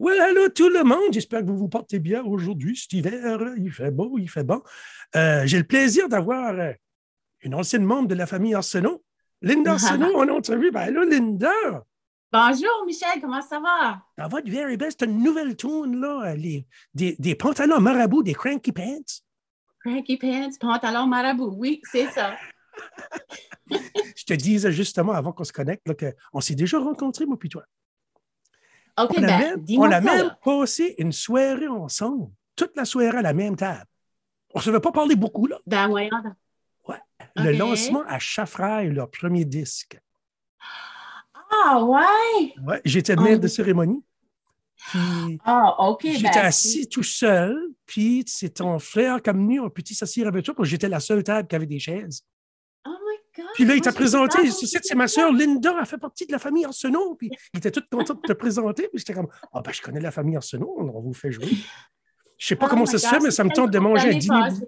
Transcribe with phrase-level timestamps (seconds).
[0.00, 1.12] Well, hello tout le monde.
[1.12, 3.40] J'espère que vous vous portez bien aujourd'hui, cet hiver.
[3.56, 4.62] Il fait beau, il fait bon.
[5.16, 6.72] Euh, J'ai le plaisir d'avoir euh,
[7.42, 9.04] une ancienne membre de la famille Arsenault,
[9.42, 10.70] Linda Arsenault, en entrevue.
[10.70, 11.50] Ben, hello, Linda?
[12.32, 14.02] Bonjour, Michel, comment ça va?
[14.18, 14.98] Ça va du very best.
[15.00, 16.30] C'est une nouvelle tune, là.
[16.32, 18.98] euh, Les, des, des pantalons marabouts, des cranky pants.
[19.84, 21.54] Cranky Pants, pantalon marabout.
[21.56, 22.34] Oui, c'est ça.
[23.70, 25.86] Je te disais justement avant qu'on se connecte
[26.32, 27.64] qu'on s'est déjà rencontrés, moi puis toi.
[28.96, 30.38] On a ben, même, on a même là.
[30.44, 33.86] passé une soirée ensemble, toute la soirée à la même table.
[34.54, 35.58] On ne se veut pas parler beaucoup, là.
[35.66, 35.88] Ben.
[37.36, 39.98] Le lancement à Chaffraille, leur premier disque.
[41.66, 42.54] Ah, ouais?
[42.64, 43.42] Ouais, J'étais maître Oh.
[43.42, 44.04] de cérémonie.
[44.76, 46.02] Puis Ah, OK.
[46.04, 47.56] j'étais ben, assis tout seul.
[47.86, 50.88] Puis c'est ton frère qui a venu un petit s'asseoir avec toi, parce que j'étais
[50.88, 52.24] la seule table qui avait des chaises.
[53.36, 53.46] God.
[53.54, 54.50] Puis là, il t'a je présenté.
[54.50, 57.14] c'est ma sœur Linda, elle fait partie de la famille Arsenault.
[57.16, 58.88] Puis il était tout content de te présenter.
[58.88, 61.48] Puis j'étais comme, ah ben, je connais la famille Arsenault, on vous fait jouer.
[62.38, 64.18] Je sais pas Oh comment ça se fait, mais ça me tente de manger un
[64.18, 64.48] dîner.
[64.50, 64.64] bouilli.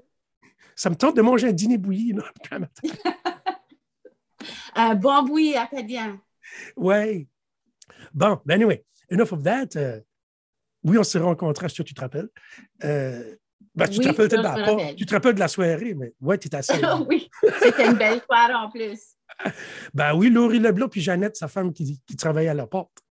[0.75, 2.13] Ça me tente de manger un dîner bouilli.
[2.13, 2.25] Là.
[4.75, 6.21] Un bon bouilli acadien.
[6.77, 7.27] ouais.
[8.12, 9.77] Bon, ben anyway, enough of that.
[9.77, 10.01] Euh,
[10.85, 12.29] oui, on s'est rencontrés, est-ce que tu te rappelles?
[12.85, 13.35] Euh,
[13.77, 16.47] ben, tu te rappelles ça, pas- tu te rappelles de la soirée, mais ouais, tu
[16.49, 16.73] étais assis.
[17.09, 17.29] oui,
[17.63, 19.01] c'était une belle soirée en plus.
[19.95, 23.03] Ben oui, Laurie Leblanc puis Jeannette, sa femme qui, qui travaillait à la porte,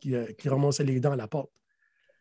[0.00, 1.50] qui, euh, qui ramassait les dents à la porte.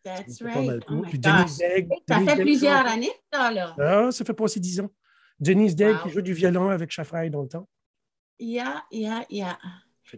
[0.04, 0.84] That's right.
[0.90, 1.18] Oh Puis.
[1.18, 1.90] Denise Degg.
[2.08, 3.76] Ça Denise fait Degg plusieurs années, ça, là.
[3.80, 4.90] Ah, ça fait passer dix ans.
[5.40, 6.04] Denise Degg Wow.
[6.04, 7.68] qui joue du violon avec Chaffraille dans le temps.
[8.40, 9.58] Yeah, yeah, yeah.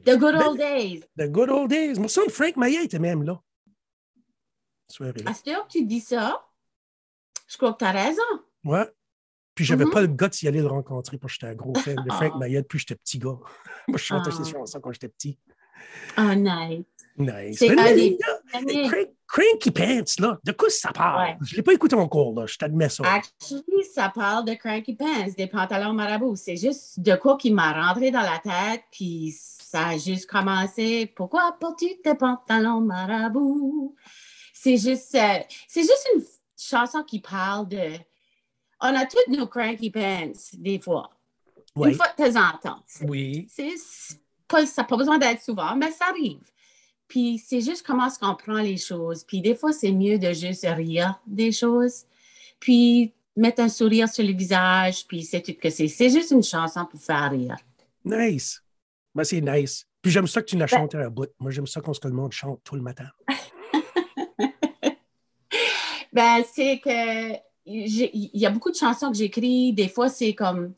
[0.06, 1.04] The good Ben, old days.
[1.18, 1.98] The good old days.
[2.00, 3.40] Mon son Frank Maillet était même là.
[5.26, 6.44] À ce que tu dis ça,
[7.50, 8.22] je crois que tu as raison.
[8.64, 8.88] Ouais.
[9.56, 9.92] Puis j'avais Mhm.
[9.92, 12.32] pas le gars d'y aller le rencontrer parce que j'étais un gros fan de Frank
[12.36, 12.38] Ah.
[12.38, 13.38] Maillet depuis que j'étais petit gars.
[13.90, 14.44] Moi, je chantais Ah.
[14.44, 15.38] ces chansons quand j'étais petit.
[16.18, 16.86] Oh, nice.
[17.18, 17.58] Nice.
[17.60, 17.76] C'est.
[18.88, 21.22] Crank- Cranky Pants, là, de quoi ça parle?
[21.30, 21.38] Ouais.
[21.46, 22.46] Je l'ai pas écouté encore, là.
[22.48, 23.04] Je t'admets ça.
[23.06, 25.06] Actually, ça parle de cranky pants,
[25.38, 26.36] des pantalons marabouts.
[26.36, 31.12] C'est juste de quoi qui m'a rentré dans la tête, puis ça a juste commencé.
[31.16, 33.96] Pourquoi portes-tu tes pantalons marabouts?
[34.54, 36.22] C'est juste, euh, c'est juste une
[36.60, 37.92] chanson qui parle de.
[38.82, 41.10] On a tous nos cranky pants, des fois.
[41.76, 41.90] Ouais.
[41.90, 42.84] Une fois de temps en temps.
[43.02, 43.48] Oui.
[43.50, 46.40] C'est c'est pas, ça n'a pas besoin d'être souvent, mais ça arrive.
[47.08, 49.24] Puis c'est juste comment est-ce qu'on prend les choses.
[49.24, 52.06] Puis des fois, c'est mieux de juste rire des choses.
[52.60, 55.06] Puis mettre un sourire sur le visage.
[55.08, 55.88] Puis c'est tout que c'est.
[55.88, 57.56] C'est juste une chanson pour faire rire.
[58.06, 58.62] Nice.
[59.14, 59.86] Ben, c'est nice.
[60.02, 61.30] Puis j'aime ça que tu l'as Ben- chanté à bout.
[61.40, 63.08] Moi, j'aime ça quand ce que le monde chante tout le matin.
[66.20, 67.34] Ben, c'est que
[67.66, 69.72] il y a beaucoup de chansons que j'écris.
[69.72, 70.74] Des fois, c'est comme.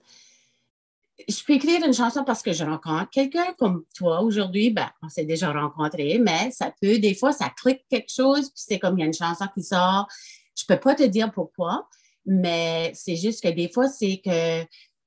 [1.27, 4.69] Je peux écrire une chanson parce que je rencontre quelqu'un comme toi aujourd'hui.
[4.69, 8.63] Ben, on s'est déjà rencontrés, mais ça peut, des fois, ça clique quelque chose, puis
[8.67, 10.07] c'est comme il y a une chanson qui sort.
[10.55, 11.89] Je peux pas te dire pourquoi,
[12.23, 14.63] mais c'est juste que des fois, c'est que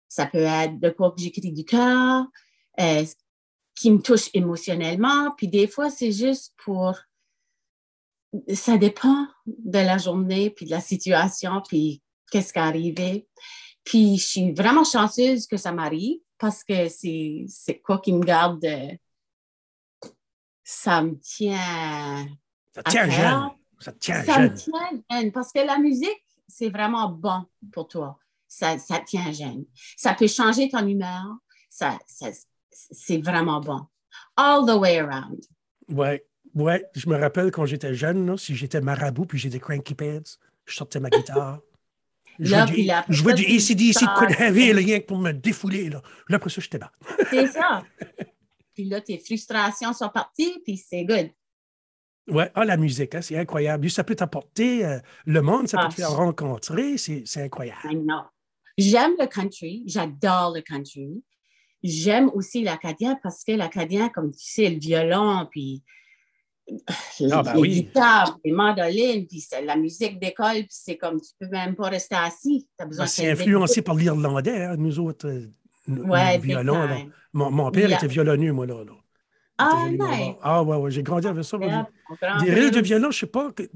[0.09, 2.25] ça peut être de quoi que j'écris du cœur,
[2.81, 3.05] euh,
[3.77, 6.99] qui me touche émotionnellement, puis des fois, c'est juste pour
[8.55, 13.28] ça dépend de la journée, puis de la situation, puis qu'est-ce qui est arrivé.
[13.84, 18.25] Puis je suis vraiment chanceuse que ça m'arrive parce que c'est c'est quoi qui me
[18.25, 18.65] garde.
[18.65, 18.89] euh,
[20.62, 22.27] ça me tient.
[22.75, 23.50] Ça tient jeune.
[23.78, 24.55] Ça tient Ça me jeune.
[24.56, 28.19] tient jeune parce que la musique, c'est vraiment bon pour toi.
[28.49, 29.65] Ça, ça tient jeune.
[29.97, 31.25] Ça peut changer ton humeur.
[31.69, 32.31] Ça, ça-
[32.71, 33.81] c'est vraiment bon.
[34.37, 35.44] All the way around.
[35.89, 36.25] Ouais.
[36.55, 36.85] Ouais.
[36.95, 40.23] Je me rappelle quand j'étais jeune, là, si j'étais marabout puis j'étais cranky pants,
[40.67, 41.61] je sortais ma guitare.
[42.39, 45.89] Je Là, puis là, je jouais du ACDC Queen rien que pour me défouler.
[45.89, 46.93] Là, là après ça, j'étais bas.
[47.31, 47.85] C'est ça.
[48.75, 51.31] puis là, tes frustrations sont parties, puis c'est good.
[52.27, 53.91] Ouais, ah, la musique, hein, c'est incroyable.
[53.91, 57.89] Ça peut t'apporter euh, le monde, ça peut Ah, te faire rencontrer, c'est incroyable.
[57.91, 58.23] Know.
[58.79, 61.23] J'aime le country, j'adore le country.
[61.83, 65.83] J'aime aussi l'acadien parce que l'acadien, comme tu sais, le violon, puis
[67.31, 67.69] Ah, ben les oui.
[67.83, 71.88] guitares, les mandolines, puis c'est la musique d'école, puis c'est comme tu peux même pas
[71.91, 72.67] rester assis.
[72.77, 75.47] T'as besoin Ben, de c'est influencé par l'Irlandais, hein, nous autres, euh,
[75.88, 76.87] Ouais, violons.
[76.87, 76.97] là.
[77.35, 78.77] Mon, mon père était violonneux, moi, là.
[79.59, 80.35] Ah, nice.
[80.43, 81.59] Ah, ouais, ouais, j'ai grandi avec ça.
[81.59, 83.53] Des rilles de violon, je sais pas.
[83.53, 83.69] que-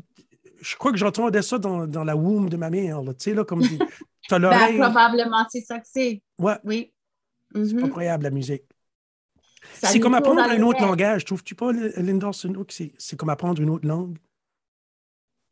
[0.61, 3.01] je crois que j'entendais ça dans, dans la womb de ma mère.
[3.11, 3.79] Tu sais, là, comme des-
[4.31, 6.21] Ben, probablement, c'est ça que c'est.
[6.39, 6.93] ouais, Oui.
[7.55, 7.85] c'est Mhm.
[7.85, 8.65] incroyable, la musique.
[9.75, 11.25] C'est comme apprendre un autre langage.
[11.25, 14.19] Trouves-tu pas, Linda c'est comme apprendre une autre langue?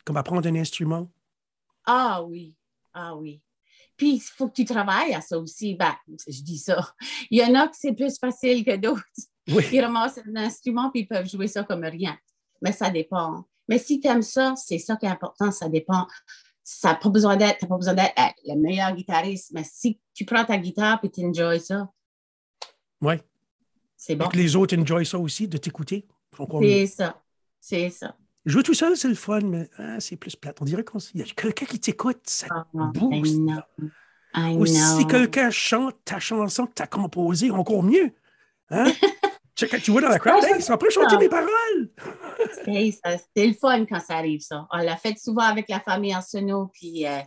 [0.04, 1.10] Comme apprendre un instrument?
[1.84, 2.56] Ah oui,
[2.92, 3.40] ah oui.
[3.96, 5.74] Puis, il faut que tu travailles à ça aussi.
[5.74, 5.94] Ben,
[6.28, 6.94] je dis ça.
[7.30, 9.04] Il y en a que c'est plus facile que d'autres.
[9.48, 9.64] Oui.
[9.72, 12.18] Ils ramassent un instrument puis ils peuvent jouer ça comme rien.
[12.60, 13.44] Mais ça dépend.
[13.68, 15.50] Mais si tu aimes ça, c'est ça qui est important.
[15.50, 16.06] Ça dépend.
[16.62, 18.14] Ça n'a pas besoin d'être, pas besoin d'être
[18.44, 19.52] le meilleur guitariste.
[19.52, 21.88] Mais si tu prends ta guitare et tu enjoys ça.
[23.00, 23.14] Oui.
[23.96, 24.26] C'est bon.
[24.26, 26.06] Et que les autres enjoy ça aussi, de t'écouter.
[26.60, 27.22] C'est ça.
[27.60, 28.16] C'est ça.
[28.44, 30.60] Jouer tout seul, c'est le fun, mais ah, c'est plus plate.
[30.60, 33.40] On dirait qu'il y a quelqu'un qui t'écoute, ça oh, booste.
[34.36, 38.12] Ou si quelqu'un chante ta chanson que tu as composée, encore mieux.
[38.70, 38.92] Hein?
[39.56, 41.90] tu vois dans la crowd, ils sont prêts à chanter mes paroles.
[43.34, 44.66] c'est le fun quand ça arrive, ça.
[44.70, 47.18] On l'a fait souvent avec la famille Arsenault, puis euh,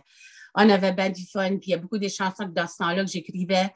[0.54, 1.50] on avait bien du fun.
[1.50, 3.70] Puis il y a beaucoup de chansons dans ce temps-là que j'écrivais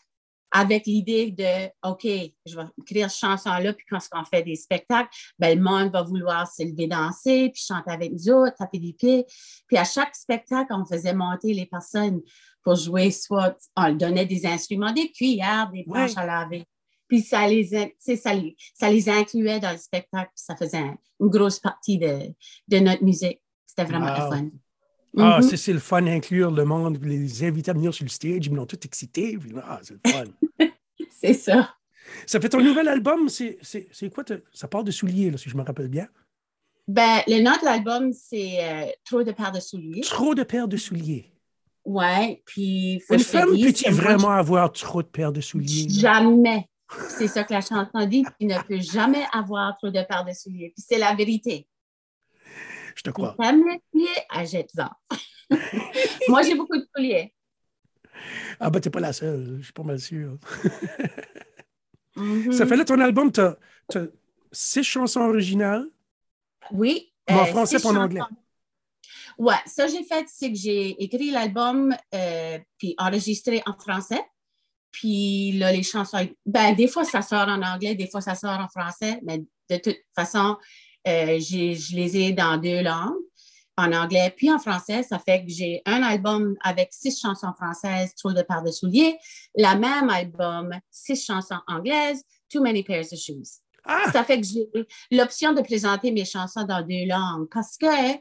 [0.56, 2.06] avec l'idée de OK,
[2.46, 6.02] je vais écrire cette chanson-là, puis quand on fait des spectacles, ben, le monde va
[6.02, 9.26] vouloir se lever danser, puis chanter avec nous autres, taper des pieds.
[9.66, 12.22] Puis à chaque spectacle, on faisait monter les personnes
[12.62, 16.64] pour jouer, soit on leur donnait des instruments, des cuillères, des planches à laver.
[17.08, 17.64] Puis ça les,
[17.98, 22.32] ça, les, ça les incluait dans le spectacle, puis ça faisait une grosse partie de,
[22.68, 23.40] de notre musique.
[23.66, 24.48] C'était vraiment le fun.
[25.16, 25.56] Ah, mm-hmm.
[25.56, 28.66] c'est le fun d'inclure le monde, les inviter à venir sur le stage, ils m'ont
[28.66, 29.38] tout excité.
[29.62, 30.24] ah, c'est le fun.
[31.10, 31.74] c'est ça.
[32.26, 33.58] Ça fait ton nouvel album, c'est
[34.12, 34.24] quoi?
[34.52, 36.08] Ça part de souliers, là, si je me rappelle bien?
[36.86, 40.02] Ben, le nom de l'album, c'est euh, Trop de paires de souliers.
[40.02, 41.30] Trop de paires de souliers.
[41.84, 43.02] Ouais, puis.
[43.10, 45.88] Une femme peut-il vraiment avoir trop de paires de souliers?
[45.88, 46.68] Jamais.
[47.08, 48.24] C'est ça que la chanson dit.
[48.38, 50.72] Tu ne peux jamais avoir trop de paires de souliers.
[50.76, 51.66] Puis c'est la vérité.
[52.94, 53.34] Je te crois.
[53.38, 54.90] Tu aimes les souliers, achète-en.
[56.28, 57.34] Moi, j'ai beaucoup de souliers.
[58.60, 59.56] Ah, ben, t'es pas la seule.
[59.58, 60.38] Je suis pas mal sûr.
[62.16, 62.52] Mm-hmm.
[62.52, 63.56] Ça fait là ton album, tu as,
[64.52, 65.88] six chansons originales?
[66.70, 67.12] Oui.
[67.28, 68.20] en euh, français et en anglais.
[69.36, 74.22] Ouais, ça, j'ai fait, c'est que j'ai écrit l'album euh, puis enregistré en français.
[74.92, 78.60] Puis là, les chansons, ben, des fois, ça sort en anglais, des fois, ça sort
[78.60, 80.56] en français, mais de toute façon,
[81.06, 83.14] euh, je les ai dans deux langues,
[83.76, 85.02] en anglais puis en français.
[85.02, 89.16] Ça fait que j'ai un album avec six chansons françaises, Trop de paires de souliers,
[89.56, 93.60] la même album, six chansons anglaises, Too Many Pairs of Shoes.
[93.84, 94.10] Ah!
[94.12, 94.66] Ça fait que j'ai
[95.10, 98.16] l'option de présenter mes chansons dans deux langues parce que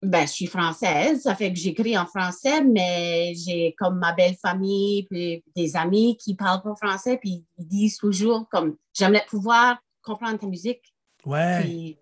[0.00, 4.36] ben, je suis française, ça fait que j'écris en français, mais j'ai comme ma belle
[4.36, 9.78] famille, puis des amis qui parlent pas français, puis ils disent toujours comme j'aimerais pouvoir
[10.00, 10.82] comprendre ta musique.
[11.24, 11.60] Ouais.
[11.62, 11.98] Puis,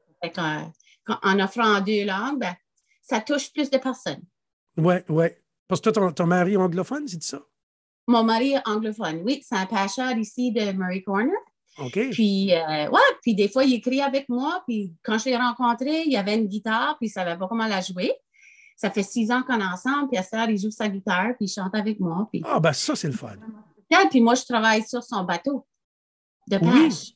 [1.23, 2.55] en offrant deux langues, ben,
[3.03, 4.23] ça touche plus de personnes.
[4.77, 5.41] Ouais, ouais.
[5.69, 7.41] Parce que toi, ton, mari est anglophone, c'est ça?
[8.07, 9.43] Mon mari est anglophone, oui.
[9.47, 11.35] C'est un pêcheur ici de Murray Corner.
[11.79, 12.11] OK.
[12.11, 14.63] Puis, euh, ouais, puis des fois, il écrit avec moi.
[14.67, 17.67] Puis quand je l'ai rencontré, il avait une guitare, puis il ne savait pas comment
[17.67, 18.13] la jouer.
[18.77, 21.47] Ça fait six ans qu'on est ensemble, puis à ça, il joue sa guitare, puis
[21.47, 22.29] il chante avec moi.
[22.31, 22.43] Puis...
[22.45, 23.37] Ah, ben ça, c'est le fun.
[24.11, 25.67] Puis moi, je travaille sur son bateau
[26.49, 27.15] de pêche.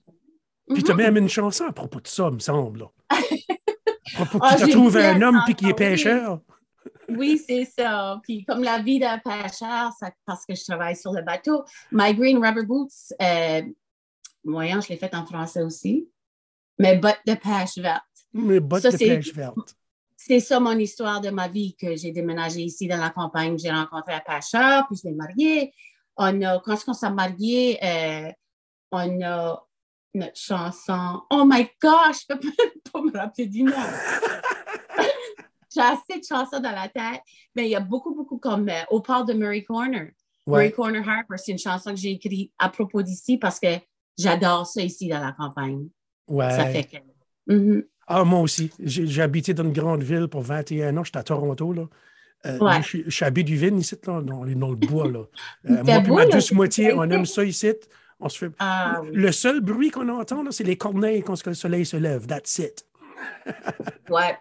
[0.73, 1.01] Puis tu as mhm.
[1.01, 2.87] même une chanson à propos de ça, me semble.
[3.09, 3.17] à
[4.15, 6.41] propos que ah, tu trouves un homme puis qui est pêcheur.
[7.09, 8.21] Oui, c'est ça.
[8.23, 9.91] Puis comme la vie d'un pêcheur,
[10.25, 13.63] parce que je travaille sur le bateau, My Green Rubber Boots, euh,
[14.45, 16.09] Voyons, je l'ai fait en français aussi.
[16.79, 18.05] Mes bottes de pêche verte.
[18.33, 19.77] Mes bottes de pêche verte.
[20.17, 23.59] C'est ça mon histoire de ma vie, que j'ai déménagé ici dans la campagne.
[23.59, 25.73] J'ai rencontré un pêcheur, puis je l'ai marié.
[26.17, 28.31] On a, quand on s'est marié, euh,
[28.93, 29.67] on a
[30.15, 31.23] notre chanson.
[31.31, 32.51] Oh my gosh, je peux
[32.93, 33.73] pas me rappeler du nom.
[35.75, 37.23] j'ai assez de chansons dans la tête,
[37.55, 40.11] mais il y a beaucoup, beaucoup comme euh, Au port de Murray Corner.
[40.47, 43.79] Murray Corner Harper, c'est une chanson que j'ai écrite à propos d'ici parce que
[44.21, 45.89] J'adore ça ici dans la campagne.
[46.29, 46.51] Ouais.
[46.51, 47.53] Ça fait que.
[47.53, 47.85] Mm-hmm.
[48.07, 48.71] Ah, moi aussi.
[48.81, 51.05] J'ai habité dans une grande ville pour 21 ans.
[51.05, 51.73] J'étais à Toronto.
[51.73, 51.89] Là.
[52.47, 52.83] Euh, ouais.
[52.83, 55.09] je, suis à Béduvine, ici, là, dans, dans le bois.
[55.09, 55.25] Là.
[55.71, 57.73] Euh, moi et ma douce moitié, on aime ça ici.
[58.21, 58.53] On se fait...
[58.59, 62.27] Ah, le seul bruit qu'on entend, c'est les corneilles quand le soleil se lève.
[62.27, 62.87] That's it.
[64.11, 64.37] ouais.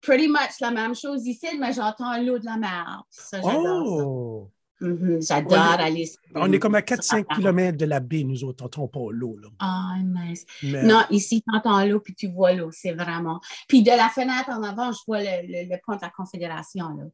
[0.00, 3.04] Pretty much la même chose ici, mais j'entends l'eau de la mer.
[3.10, 4.50] Ça, oh.
[4.80, 5.26] Mm-hmm.
[5.26, 6.10] J'adore aller.
[6.34, 8.64] On est comme à 4-5 km de la baie, nous autres.
[8.78, 9.36] On pas l'eau.
[9.58, 10.46] Ah, nice.
[10.62, 12.70] Non, ici, tu entends l'eau puis tu vois l'eau.
[12.72, 13.40] C'est vraiment.
[13.68, 16.88] Puis de la fenêtre en avant, je vois le, le, pont de la Confédération.
[16.96, 17.04] Là.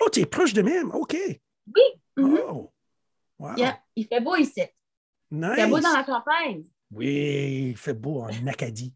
[0.00, 0.90] Oh, tu es proche de même?
[0.92, 1.16] OK.
[1.74, 1.82] Oui.
[2.18, 2.40] Mm-hmm.
[2.50, 2.72] Oh.
[3.38, 3.54] Wow.
[3.96, 4.62] Il fait beau ici.
[5.30, 5.50] Nice.
[5.56, 6.64] Il fait beau dans la campagne.
[6.90, 8.94] Oui, il fait beau en Acadie.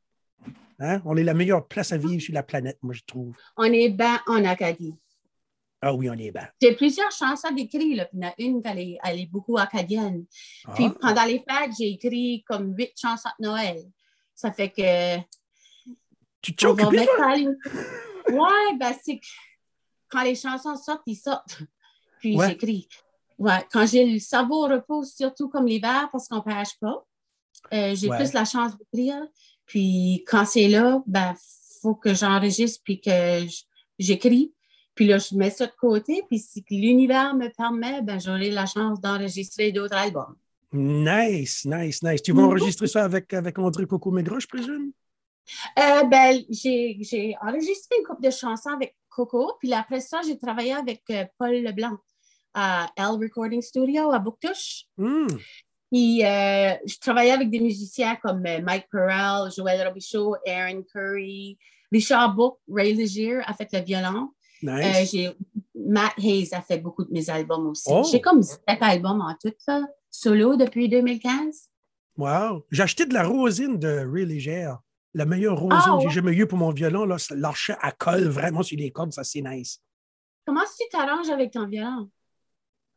[0.79, 1.03] Hein?
[1.05, 3.35] On est la meilleure place à vivre sur la planète, moi, je trouve.
[3.57, 4.95] On est bien en Acadie.
[5.85, 6.49] Ah oui, on est bas.
[6.61, 8.07] J'ai plusieurs chansons d'écrire.
[8.13, 10.25] Il y en a une qui est, beaucoup acadienne.
[10.75, 10.95] Puis ah.
[11.01, 13.83] pendant les fêtes, j'ai écrit comme huit chansons de Noël.
[14.35, 15.19] Ça fait que.
[16.41, 16.67] Tu te
[18.33, 19.21] Ouais, ben c'est
[20.09, 21.63] quand les chansons sortent, ils sortent.
[22.21, 22.89] Puis j'écris.
[23.43, 27.05] Ouais, quand j'ai le cerveau repose, surtout comme l'hiver, parce qu'on ne pêche pas,
[27.75, 29.21] euh, j'ai plus la chance d'écrire.
[29.67, 31.35] Puis quand c'est là, ben
[31.81, 33.45] faut que j'enregistre puis que
[33.99, 34.55] j'écris.
[34.95, 36.23] Puis là, je mets ça de côté.
[36.29, 40.37] Puis si l'univers me permet, ben, j'aurai la chance d'enregistrer d'autres albums.
[40.73, 42.23] Nice, nice, nice.
[42.23, 44.93] Tu vas enregistrer ça avec, avec André Coco Maigret, je présume?
[45.81, 49.55] Euh, ben, j'ai enregistré une couple de chansons avec Coco.
[49.59, 51.99] Puis après ça, j'ai travaillé avec euh, Paul Leblanc
[52.55, 54.85] à L Recording Studio à Bouctouche.
[54.97, 55.27] Hmm.
[55.91, 61.59] Puis euh, je travaillais avec des musiciens comme Mike Perel, Joël Robichaud, Aaron Curry,
[61.93, 64.31] Richard Book, Ray Legier a fait le violon.
[64.63, 65.15] Nice.
[65.75, 67.91] Matt Hayes a fait beaucoup de mes albums aussi.
[67.93, 68.03] Oh.
[68.11, 69.53] J'ai comme sept albums en tout,
[70.11, 71.69] solo depuis 2015.
[72.17, 72.65] Wow.
[72.71, 74.79] J'ai acheté de la rosine de Ray Légère.
[75.15, 77.07] La meilleure rosine Ah, que j'ai jamais eue pour mon violon.
[77.31, 79.81] L'archet à colle vraiment sur les cordes, ça c'est nice.
[80.47, 82.11] Comment tu t'arranges avec ton violon?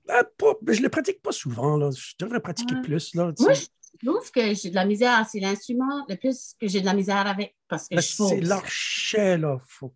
[0.09, 0.23] Ah,
[0.67, 1.77] je le pratique pas souvent.
[1.77, 1.89] Là.
[1.95, 3.13] Je devrais pratiquer plus.
[3.15, 3.65] Là, Moi, je
[4.05, 5.25] trouve que j'ai de la misère.
[5.29, 8.41] C'est l'instrument le plus que j'ai de la misère avec parce que Ben, je c'est
[8.41, 9.59] l'archet, là.
[9.67, 9.93] Faut...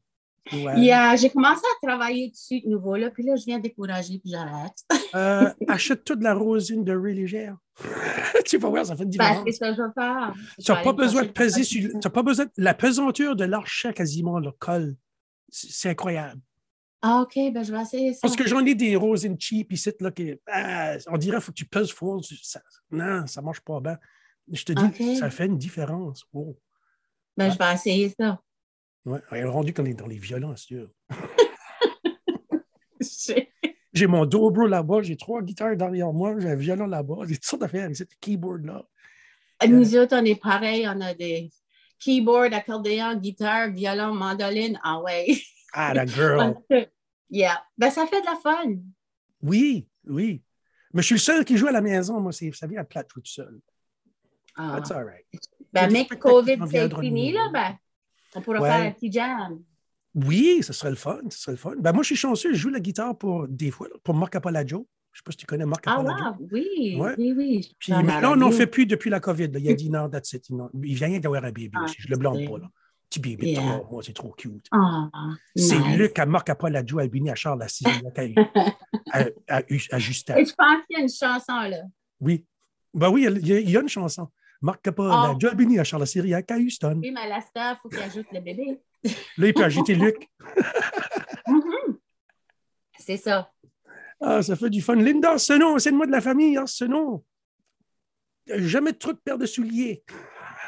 [0.52, 0.74] Ouais.
[0.78, 3.60] Il y a- J'ai commencé à travailler dessus de nouveau, là, puis là, je viens
[3.60, 4.74] décourager, puis j'arrête.
[5.16, 7.58] Euh, achète toute la rosine de Ray Légère.
[8.46, 9.44] tu vas voir, ça fait une Ben, différence.
[9.48, 10.34] c'est ça que je vais faire.
[10.64, 11.90] Tu n'as pas besoin de peser sur.
[12.14, 12.46] pas besoin.
[12.58, 14.96] La pesanteur de l'archet quasiment, le colle.
[15.50, 16.40] C'est c'est incroyable.
[17.02, 18.20] Ah, OK, ben, je vais essayer ça.
[18.24, 21.52] Parce que j'en ai des rosines cheap ici, là, qui, ah, on dirait qu'il faut
[21.52, 22.22] que tu pèses fort.
[22.42, 23.98] Ça- non, ça ne marche pas bien.
[24.52, 26.26] Je te dis, ça fait une différence.
[26.34, 26.60] Wow.
[27.38, 28.42] Ben, je vais essayer ça.
[29.06, 30.90] Ouais, elle est rendu qu'on est dans les violons, c'est sûr.
[33.94, 37.46] J'ai- mon dobro là-bas, j'ai trois guitares derrière moi, j'ai un violon là-bas, j'ai toutes
[37.46, 38.86] sortes d'affaires avec ce keyboard-là.
[39.68, 40.88] Nous autres, on est pareil.
[40.88, 41.50] On a des
[42.00, 44.80] keyboards, accordéon, guitare, violon, mandoline.
[44.84, 45.28] Ah ouais.
[45.74, 46.56] Ah, la girl.
[47.30, 47.62] yeah.
[47.78, 48.76] Ben, ça fait de la fun.
[49.42, 50.42] Oui, oui.
[50.94, 52.84] Mais je suis le seul qui joue à la maison, moi, c'est- ça vient à
[52.84, 53.60] plate tout seul.
[54.56, 54.76] Ah.
[54.78, 55.26] That's all right.
[55.72, 57.78] Ben, mais COVID, c'est fini, là, ben,
[58.36, 58.70] on pourra Ouais.
[58.70, 59.60] faire un petit jam.
[60.16, 61.76] Oui, ce serait le fun, ce serait le fun.
[61.78, 64.88] Ben, moi, je suis chanceux, je joue la guitare pour des fois, pour Marc Apalaggio.
[65.12, 67.14] Je ne sais pas si tu connais Marc Ah, wow, oui, Ouais.
[67.18, 67.76] oui, oui.
[67.80, 69.48] Puis maintenant, on n'en fait plus depuis la COVID.
[69.52, 69.60] là.
[69.60, 70.50] Il a dit non, that's it.
[70.50, 71.86] Il vient d'avoir un bébé Ah.
[71.98, 72.58] Je le blâme pas.
[72.58, 72.70] Là.
[73.16, 73.62] Yeah.
[73.62, 74.68] trois mois, c'est trop cute.
[74.72, 75.10] Ah,
[75.56, 75.98] C'est nice.
[75.98, 76.56] Luc à Marc à
[77.36, 77.92] Charles Assis, à,
[79.12, 79.62] à, à,
[79.92, 80.36] à Justin.
[80.38, 81.82] Et je pense qu'il y a une chanson, là.
[82.20, 82.46] Oui.
[82.94, 84.28] Ben oui, il y a, il y a une chanson.
[84.62, 85.52] Marc Apalaggio, Ah.
[85.52, 86.20] Albini, à Charles Assis,
[86.52, 87.00] à Houston.
[87.02, 88.80] Oui, mais à la star, il faut qu'il ajoute le bébé.
[89.38, 90.28] Là, il peut ajouter Luc.
[91.48, 91.98] Mhm.
[93.00, 93.50] C'est ça.
[94.22, 94.96] Ah, ça fait du fun.
[94.96, 97.26] Linda Arsenault, c'est de moi de la famille Arsenault.
[98.46, 100.04] Jamais trop de paires de souliers.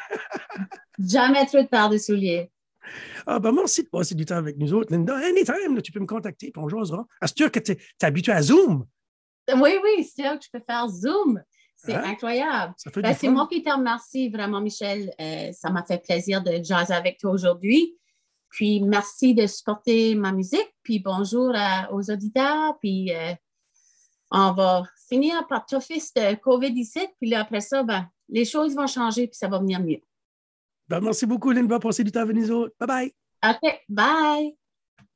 [1.08, 2.52] Jamais trop de paires de souliers.
[3.28, 5.16] Ah, ben merci de passer du temps avec nous autres, Linda.
[5.18, 7.06] Anytime, là, tu peux me contacter, puis on jasera.
[7.22, 8.86] C'est sûr que tu es, habitué à Zoom?
[9.56, 11.42] Oui, oui, c'est sûr que je peux faire Zoom.
[11.76, 12.04] C'est Hein?
[12.06, 12.74] incroyable.
[12.96, 15.14] Ben, c'est moi qui te remercie vraiment, Michel.
[15.20, 17.98] Euh, ça m'a fait plaisir de jaser avec toi aujourd'hui.
[18.50, 20.76] Puis merci de supporter ma musique.
[20.84, 22.78] Puis bonjour à- aux auditeurs.
[22.80, 23.34] Puis euh,
[24.30, 27.00] on va finir par toffer ce COVID ici.
[27.20, 30.02] Puis là, après ça, ben, les choses vont changer puis ça va venir mieux.
[30.92, 32.26] Ben, merci beaucoup, Linda, pour du temps.
[32.26, 33.14] Bye bye.
[33.44, 34.61] OK, bye!